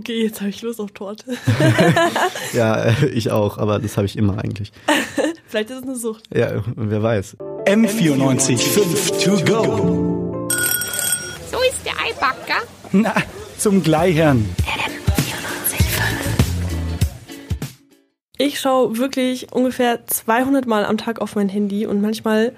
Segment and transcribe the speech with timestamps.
[0.00, 1.36] Okay, jetzt habe ich Lust auf Torte.
[2.54, 4.72] ja, äh, ich auch, aber das habe ich immer eigentlich.
[5.46, 6.24] Vielleicht ist es eine Sucht.
[6.34, 7.36] Ja, wer weiß.
[7.66, 10.48] M94 5 to go.
[11.50, 12.62] So ist der Eibacker.
[12.92, 13.14] Na,
[13.58, 14.48] zum Gleichern.
[18.38, 22.54] Ich schaue wirklich ungefähr 200 Mal am Tag auf mein Handy und manchmal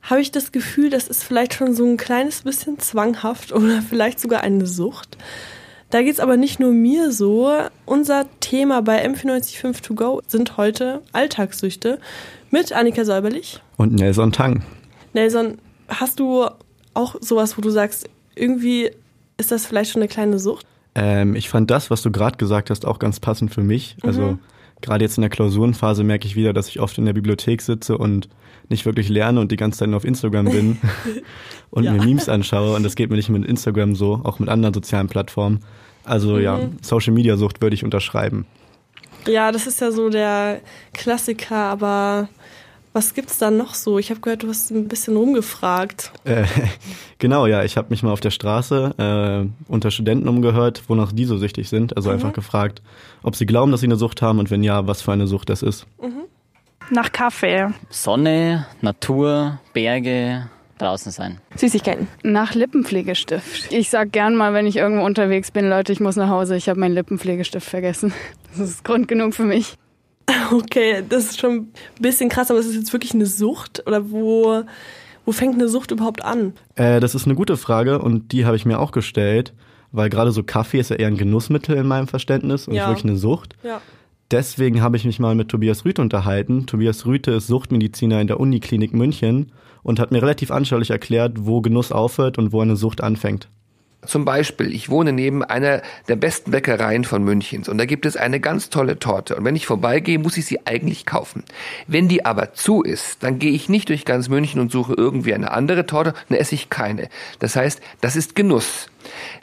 [0.00, 4.20] habe ich das Gefühl, das ist vielleicht schon so ein kleines bisschen zwanghaft oder vielleicht
[4.20, 5.18] sogar eine Sucht.
[5.90, 7.50] Da geht es aber nicht nur mir so.
[7.86, 11.98] Unser Thema bei M945 To Go sind heute Alltagssüchte
[12.50, 13.62] mit Annika Säuberlich.
[13.76, 14.64] Und Nelson Tang.
[15.14, 15.58] Nelson,
[15.88, 16.46] hast du
[16.94, 18.90] auch sowas, wo du sagst, irgendwie
[19.38, 20.66] ist das vielleicht schon eine kleine Sucht?
[20.94, 23.96] Ähm, ich fand das, was du gerade gesagt hast, auch ganz passend für mich.
[24.02, 24.38] Also mhm
[24.80, 27.98] gerade jetzt in der Klausurenphase merke ich wieder, dass ich oft in der Bibliothek sitze
[27.98, 28.28] und
[28.68, 30.78] nicht wirklich lerne und die ganze Zeit nur auf Instagram bin
[31.70, 31.92] und ja.
[31.92, 32.76] mir Memes anschaue.
[32.76, 35.60] Und das geht mir nicht mit Instagram so, auch mit anderen sozialen Plattformen.
[36.04, 36.42] Also mhm.
[36.42, 38.46] ja, Social Media Sucht würde ich unterschreiben.
[39.26, 40.60] Ja, das ist ja so der
[40.94, 42.28] Klassiker, aber
[42.92, 43.98] was gibt's da noch so?
[43.98, 46.12] Ich habe gehört, du hast ein bisschen rumgefragt.
[46.24, 46.44] Äh,
[47.18, 47.64] genau, ja.
[47.64, 51.68] Ich habe mich mal auf der Straße äh, unter Studenten umgehört, wonach die so süchtig
[51.68, 51.96] sind.
[51.96, 52.16] Also mhm.
[52.16, 52.82] einfach gefragt,
[53.22, 55.50] ob sie glauben, dass sie eine Sucht haben und wenn ja, was für eine Sucht
[55.50, 55.86] das ist.
[56.02, 56.24] Mhm.
[56.90, 57.68] Nach Kaffee.
[57.90, 61.38] Sonne, Natur, Berge, draußen sein.
[61.54, 62.08] Süßigkeiten.
[62.22, 63.72] Nach Lippenpflegestift.
[63.72, 66.68] Ich sag gern mal, wenn ich irgendwo unterwegs bin, Leute, ich muss nach Hause, ich
[66.68, 68.12] habe meinen Lippenpflegestift vergessen.
[68.56, 69.76] Das ist Grund genug für mich.
[70.52, 73.82] Okay, das ist schon ein bisschen krass, aber ist es jetzt wirklich eine Sucht?
[73.86, 74.62] Oder wo,
[75.24, 76.54] wo fängt eine Sucht überhaupt an?
[76.74, 79.52] Äh, das ist eine gute Frage und die habe ich mir auch gestellt,
[79.92, 82.88] weil gerade so Kaffee ist ja eher ein Genussmittel in meinem Verständnis und ja.
[82.88, 83.54] wirklich eine Sucht.
[83.62, 83.80] Ja.
[84.30, 86.66] Deswegen habe ich mich mal mit Tobias Rüthe unterhalten.
[86.66, 91.62] Tobias Rüthe ist Suchtmediziner in der Uniklinik München und hat mir relativ anschaulich erklärt, wo
[91.62, 93.48] Genuss aufhört und wo eine Sucht anfängt.
[94.06, 98.16] Zum Beispiel, ich wohne neben einer der besten Bäckereien von Münchens und da gibt es
[98.16, 101.42] eine ganz tolle Torte und wenn ich vorbeigehe, muss ich sie eigentlich kaufen.
[101.88, 105.34] Wenn die aber zu ist, dann gehe ich nicht durch ganz München und suche irgendwie
[105.34, 107.08] eine andere Torte, dann esse ich keine.
[107.40, 108.88] Das heißt, das ist Genuss.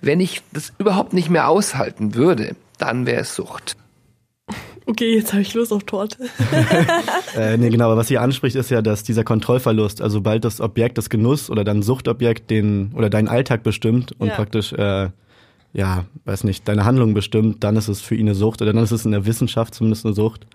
[0.02, 3.76] Wenn ich das überhaupt nicht mehr aushalten würde, dann wäre es Sucht.
[4.88, 6.18] Okay, jetzt habe ich Lust auf Torte.
[7.38, 10.62] äh, nee, genau, aber was sie anspricht, ist ja, dass dieser Kontrollverlust, also bald das
[10.62, 14.36] Objekt, das Genuss oder dann Suchtobjekt den oder deinen Alltag bestimmt und ja.
[14.36, 15.10] praktisch äh,
[15.76, 18.82] ja, weiß nicht, deine Handlung bestimmt, dann ist es für ihn eine Sucht oder dann
[18.82, 20.48] ist es in der Wissenschaft zumindest eine Sucht.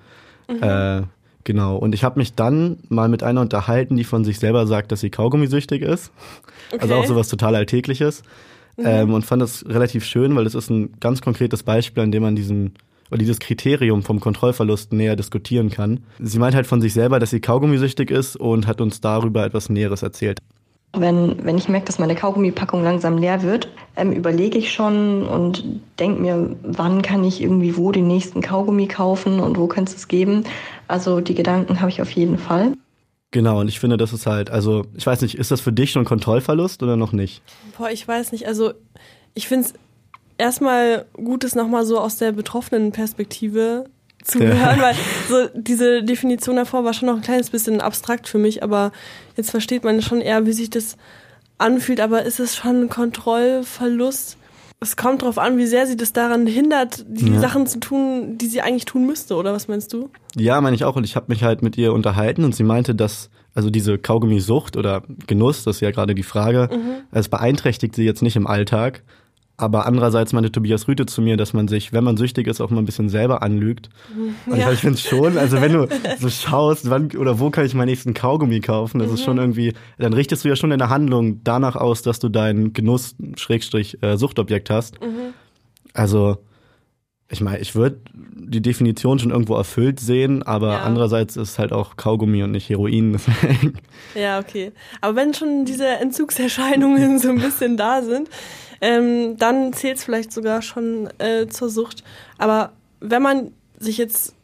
[0.49, 0.63] Mhm.
[0.63, 1.03] Äh,
[1.45, 1.77] genau.
[1.77, 5.01] Und ich habe mich dann mal mit einer unterhalten, die von sich selber sagt, dass
[5.01, 6.11] sie Kaugummisüchtig ist.
[6.73, 6.81] Okay.
[6.81, 8.23] Also auch sowas total Alltägliches.
[8.79, 8.85] Mhm.
[8.87, 12.23] Ähm, und fand das relativ schön, weil es ist ein ganz konkretes Beispiel, an dem
[12.23, 12.73] man diesen
[13.11, 16.01] oder dieses Kriterium vom Kontrollverlust näher diskutieren kann.
[16.19, 19.69] Sie meint halt von sich selber, dass sie kaugummisüchtig ist und hat uns darüber etwas
[19.69, 20.39] Näheres erzählt.
[20.93, 25.65] Wenn, wenn ich merke, dass meine Kaugummipackung langsam leer wird, ähm, überlege ich schon und
[26.01, 30.09] denke mir, wann kann ich irgendwie wo den nächsten Kaugummi kaufen und wo könnte es
[30.09, 30.45] geben.
[30.89, 32.73] Also die Gedanken habe ich auf jeden Fall.
[33.31, 35.93] Genau, und ich finde, das ist halt, also ich weiß nicht, ist das für dich
[35.93, 37.43] schon Kontrollverlust oder noch nicht?
[37.79, 38.49] Boah, ich weiß nicht.
[38.49, 38.73] Also
[39.35, 39.75] ich finde es
[40.41, 43.85] erstmal gut ist, nochmal so aus der betroffenen Perspektive
[44.23, 44.51] zu ja.
[44.51, 44.95] hören, weil
[45.29, 48.93] so diese Definition davor war schon noch ein kleines bisschen abstrakt für mich, aber
[49.37, 50.97] jetzt versteht man schon eher, wie sich das
[51.59, 54.37] anfühlt, aber ist es schon ein Kontrollverlust?
[54.83, 57.41] Es kommt darauf an, wie sehr sie das daran hindert, die ja.
[57.41, 60.09] Sachen zu tun, die sie eigentlich tun müsste, oder was meinst du?
[60.37, 60.97] Ja, meine ich auch.
[60.97, 64.77] Und ich habe mich halt mit ihr unterhalten und sie meinte, dass also diese Kaugummisucht
[64.77, 67.03] oder Genuss, das ist ja gerade die Frage, mhm.
[67.11, 69.03] es beeinträchtigt sie jetzt nicht im Alltag,
[69.61, 72.71] aber andererseits meinte Tobias Rüte zu mir, dass man sich, wenn man süchtig ist, auch
[72.71, 73.91] mal ein bisschen selber anlügt.
[74.47, 74.73] Und ja.
[74.73, 75.87] ich finde schon, also wenn du
[76.19, 79.15] so schaust, wann oder wo kann ich meinen nächsten Kaugummi kaufen, das mhm.
[79.15, 79.43] ist schon mhm.
[79.43, 83.17] irgendwie, dann richtest du ja schon in der Handlung danach aus, dass du dein Genuss
[83.37, 85.01] Schrägstrich äh, Suchtobjekt hast.
[85.01, 85.35] Mhm.
[85.93, 86.39] Also
[87.33, 90.83] ich meine, ich würde die Definition schon irgendwo erfüllt sehen, aber ja.
[90.83, 93.19] andererseits ist halt auch Kaugummi und nicht Heroin.
[94.17, 94.73] ja, okay.
[95.01, 98.29] Aber wenn schon diese Entzugserscheinungen so ein bisschen da sind,
[98.81, 102.03] ähm, dann zählt es vielleicht sogar schon äh, zur Sucht.
[102.39, 104.35] Aber wenn man sich jetzt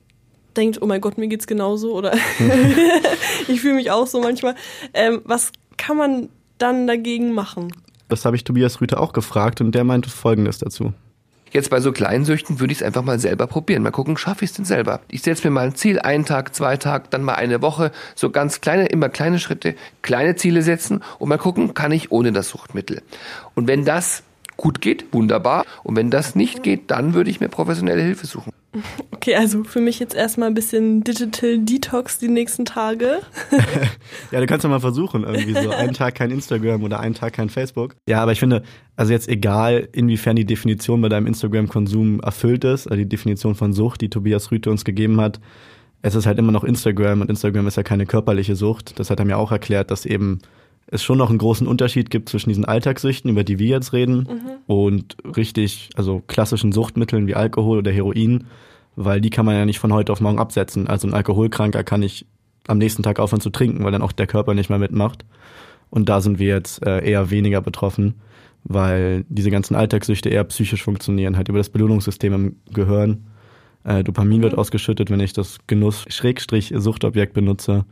[0.57, 2.15] denkt, oh mein Gott, mir geht's genauso oder
[3.49, 4.55] ich fühle mich auch so manchmal,
[4.95, 6.29] ähm, was kann man
[6.59, 7.73] dann dagegen machen?
[8.09, 10.93] Das habe ich Tobias Rüther auch gefragt und der meinte Folgendes dazu.
[11.53, 13.83] Jetzt bei so kleinen Süchten würde ich es einfach mal selber probieren.
[13.83, 15.01] Mal gucken, schaffe ich es denn selber?
[15.09, 18.31] Ich setze mir mal ein Ziel, einen Tag, zwei Tage, dann mal eine Woche, so
[18.31, 22.49] ganz kleine, immer kleine Schritte, kleine Ziele setzen und mal gucken, kann ich ohne das
[22.49, 23.03] Suchtmittel.
[23.55, 24.23] Und wenn das
[24.57, 25.65] gut geht, wunderbar.
[25.83, 28.53] Und wenn das nicht geht, dann würde ich mir professionelle Hilfe suchen.
[29.11, 33.23] Okay, also für mich jetzt erstmal ein bisschen Digital Detox die nächsten Tage.
[34.31, 37.33] ja, du kannst ja mal versuchen, irgendwie so einen Tag kein Instagram oder einen Tag
[37.33, 37.97] kein Facebook.
[38.09, 38.63] Ja, aber ich finde,
[38.95, 43.73] also jetzt egal, inwiefern die Definition bei deinem Instagram-Konsum erfüllt ist, also die Definition von
[43.73, 45.41] Sucht, die Tobias Rüte uns gegeben hat,
[46.03, 48.99] es ist halt immer noch Instagram und Instagram ist ja keine körperliche Sucht.
[49.01, 50.41] Das hat er mir auch erklärt, dass eben
[50.89, 54.19] es schon noch einen großen Unterschied gibt zwischen diesen Alltagssüchten, über die wir jetzt reden,
[54.19, 54.51] mhm.
[54.67, 58.47] und richtig, also klassischen Suchtmitteln wie Alkohol oder Heroin,
[58.95, 60.87] weil die kann man ja nicht von heute auf morgen absetzen.
[60.87, 62.27] Also ein Alkoholkranker kann nicht
[62.67, 65.25] am nächsten Tag aufhören zu trinken, weil dann auch der Körper nicht mehr mitmacht.
[65.91, 68.15] Und da sind wir jetzt äh, eher weniger betroffen,
[68.65, 73.27] weil diese ganzen Alltagssüchte eher psychisch funktionieren, halt über das Belohnungssystem im Gehirn.
[73.85, 74.59] Äh, Dopamin wird mhm.
[74.59, 77.85] ausgeschüttet, wenn ich das Genuss-Suchtobjekt benutze.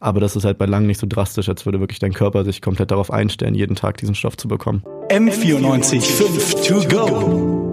[0.00, 2.62] Aber das ist halt bei langem nicht so drastisch, als würde wirklich dein Körper sich
[2.62, 4.82] komplett darauf einstellen, jeden Tag diesen Stoff zu bekommen.
[5.10, 7.67] M94 5 to go.